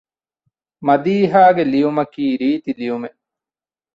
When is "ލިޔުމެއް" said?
2.79-3.19